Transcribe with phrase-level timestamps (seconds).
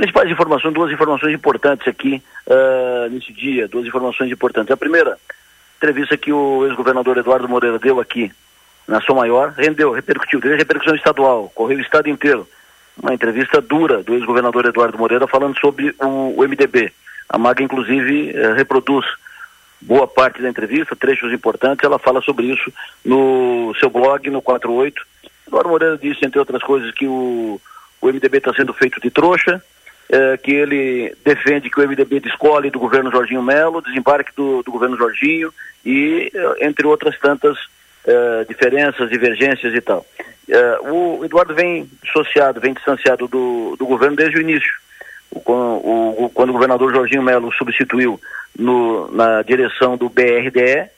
[0.00, 4.70] Principais informações, duas informações importantes aqui uh, nesse dia, duas informações importantes.
[4.70, 5.18] A primeira,
[5.76, 8.32] entrevista que o ex-governador Eduardo Moreira deu aqui
[8.88, 12.48] na Sua Maior, rendeu, repercutiu, teve repercussão estadual, correu o estado inteiro.
[12.96, 16.90] Uma entrevista dura do ex-governador Eduardo Moreira falando sobre o, o MDB.
[17.28, 19.04] A Maga, inclusive, uh, reproduz
[19.82, 22.72] boa parte da entrevista, trechos importantes, ela fala sobre isso
[23.04, 25.06] no seu blog, no 48.
[25.46, 27.60] Eduardo Moreira disse, entre outras coisas, que o,
[28.00, 29.62] o MDB está sendo feito de trouxa,
[30.12, 34.72] eh, que ele defende que o MDB descole do governo Jorginho Melo, desembarque do, do
[34.72, 35.54] governo Jorginho
[35.86, 37.56] e, eh, entre outras tantas
[38.04, 40.04] eh, diferenças, divergências e tal.
[40.82, 44.72] o Eduardo vem dissociado, vem distanciado do, do governo desde o início.
[45.30, 48.20] O, o, quando o governador Jorginho Melo substituiu
[48.58, 50.90] no, na direção do BRDE,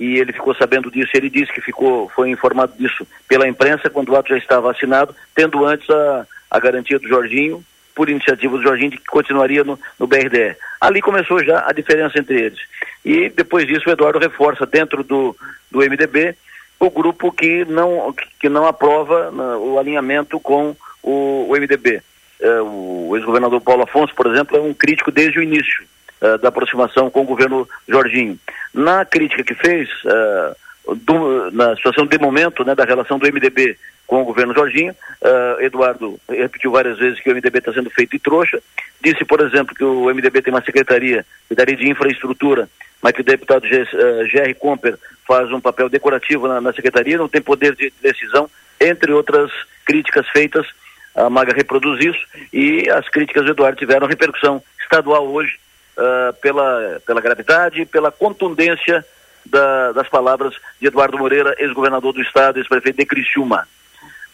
[0.00, 4.12] e ele ficou sabendo disso, ele disse que ficou, foi informado disso pela imprensa quando
[4.12, 7.62] o ato já estava assinado, tendo antes a, a garantia do Jorginho,
[7.96, 10.54] por iniciativa do Jorginho, de que continuaria no, no BRDE.
[10.78, 12.60] Ali começou já a diferença entre eles.
[13.02, 15.34] E depois disso o Eduardo reforça dentro do,
[15.70, 16.36] do MDB
[16.78, 22.02] o grupo que não, que não aprova uh, o alinhamento com o, o MDB.
[22.38, 25.84] Uh, o ex-governador Paulo Afonso, por exemplo, é um crítico desde o início
[26.20, 28.38] uh, da aproximação com o governo Jorginho.
[28.74, 30.54] Na crítica que fez, uh,
[30.94, 35.60] do, na situação de momento né, da relação do MDB com o governo Jorginho, uh,
[35.60, 38.62] Eduardo repetiu várias vezes que o MDB está sendo feito de trouxa,
[39.02, 42.68] disse, por exemplo, que o MDB tem uma secretaria, secretaria de infraestrutura,
[43.02, 44.54] mas que o deputado G.R.
[44.54, 48.48] Comper faz um papel decorativo na, na secretaria, não tem poder de decisão,
[48.80, 49.50] entre outras
[49.84, 50.66] críticas feitas,
[51.14, 55.58] a Maga reproduz isso, e as críticas do Eduardo tiveram repercussão estadual hoje,
[55.96, 59.04] uh, pela, pela gravidade, pela contundência
[59.46, 63.66] da, das palavras de Eduardo Moreira, ex-governador do estado, ex-prefeito de Criciúma.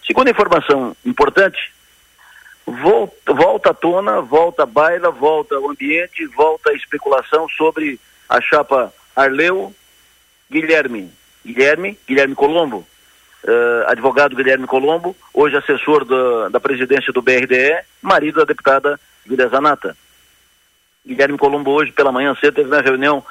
[0.07, 1.73] Segunda informação importante,
[2.67, 8.41] volta, volta à tona, volta à baila, volta ao ambiente, volta a especulação sobre a
[8.41, 9.75] chapa Arleu
[10.51, 11.11] Guilherme.
[11.45, 12.87] Guilherme, Guilherme Colombo,
[13.45, 19.51] uh, advogado Guilherme Colombo, hoje assessor da, da presidência do BRDE, marido da deputada Guilherme
[19.51, 19.97] Zanata.
[21.05, 23.25] Guilherme Colombo hoje pela manhã cedo teve uma reunião,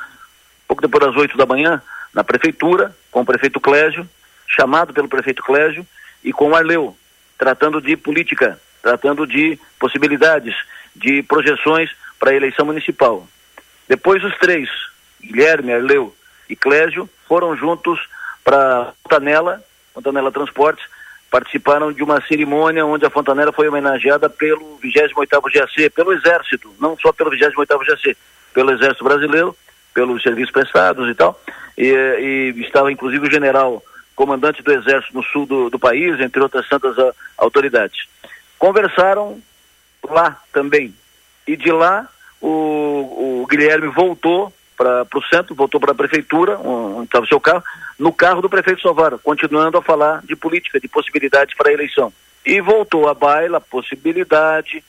[0.71, 1.81] pouco depois das oito da manhã,
[2.13, 4.09] na prefeitura, com o prefeito Clésio,
[4.47, 5.85] chamado pelo prefeito Clésio,
[6.23, 6.95] e com o Arleu,
[7.37, 10.55] tratando de política, tratando de possibilidades,
[10.95, 13.27] de projeções para a eleição municipal.
[13.85, 14.69] Depois os três,
[15.21, 16.15] Guilherme, Arleu
[16.49, 17.99] e Clésio, foram juntos
[18.41, 19.61] para Fontanela,
[19.93, 20.85] Fontanela Transportes,
[21.29, 26.97] participaram de uma cerimônia onde a Fontanela foi homenageada pelo 28º GAC, pelo Exército, não
[26.97, 28.17] só pelo 28º GAC,
[28.53, 29.55] pelo Exército Brasileiro,
[29.93, 31.39] pelos serviços prestados e tal,
[31.77, 33.83] e, e estava inclusive o general
[34.15, 38.07] comandante do Exército no sul do, do país, entre outras tantas a, autoridades.
[38.59, 39.41] Conversaram
[40.07, 40.93] lá também,
[41.47, 42.07] e de lá
[42.39, 47.39] o, o Guilherme voltou para o centro, voltou para a prefeitura, onde estava o seu
[47.39, 47.63] carro,
[47.99, 52.11] no carro do prefeito Sovaro, continuando a falar de política, de possibilidades para a eleição.
[52.43, 54.83] E voltou à baila a possibilidade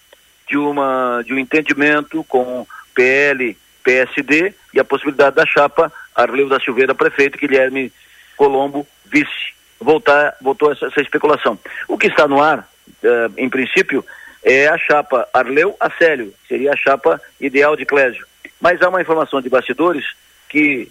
[0.49, 6.61] de, uma, de um entendimento com PL, PSD e a possibilidade da chapa Arleu da
[6.61, 7.93] Silveira, prefeito, Guilherme
[8.37, 9.53] Colombo, vice.
[9.81, 11.59] Voltar, voltou essa, essa especulação.
[11.89, 12.69] O que está no ar,
[13.03, 14.05] eh, em princípio,
[14.43, 18.27] é a chapa Arleu Acélio, seria a chapa ideal de Clésio.
[18.61, 20.05] Mas há uma informação de bastidores
[20.49, 20.89] que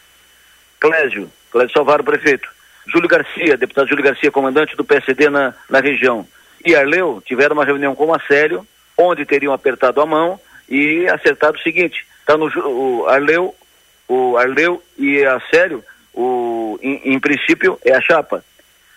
[0.80, 2.50] Clésio, Clésio Salvaro, prefeito,
[2.88, 6.28] Júlio Garcia, deputado Júlio Garcia, comandante do PSD na, na região,
[6.66, 8.66] e Arleu tiveram uma reunião com o Acélio,
[8.98, 13.56] onde teriam apertado a mão e acertado o seguinte, tá no o Arleu,
[14.08, 15.84] o Arleu e Acélio,
[16.14, 18.44] o, em, em princípio, é a chapa.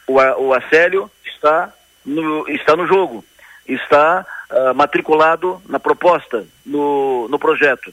[0.06, 1.72] O, o Acélio está
[2.04, 3.24] no, está no jogo,
[3.66, 7.92] está uh, matriculado na proposta, no, no projeto.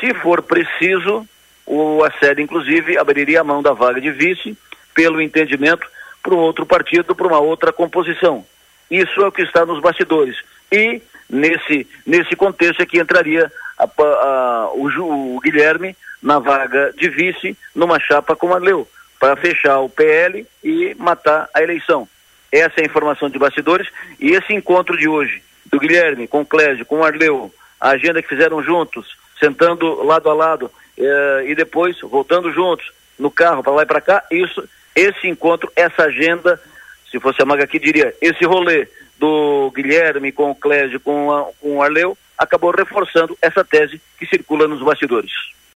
[0.00, 1.26] Se for preciso,
[1.66, 4.56] o ASED, inclusive, abriria a mão da vaga de vice,
[4.94, 5.86] pelo entendimento,
[6.22, 8.46] para um outro partido, para uma outra composição.
[8.90, 10.36] Isso é o que está nos bastidores.
[10.70, 17.08] E, nesse, nesse contexto, é que entraria a, a, o, o, Guilherme na vaga de
[17.08, 18.88] vice, numa chapa como a Leu,
[19.18, 22.08] para fechar o PL e matar a eleição.
[22.50, 23.88] Essa é a informação de bastidores.
[24.20, 28.22] E esse encontro de hoje, do Guilherme com o Clésio, com o Arleu, a agenda
[28.22, 33.72] que fizeram juntos, sentando lado a lado eh, e depois voltando juntos no carro para
[33.72, 34.24] lá e para cá.
[34.30, 36.60] Isso, esse encontro, essa agenda,
[37.14, 38.88] se fosse a Maga aqui diria, esse rolê
[39.20, 44.26] do Guilherme com o Clésio, com, a, com o Arleu, acabou reforçando essa tese que
[44.26, 45.30] circula nos bastidores.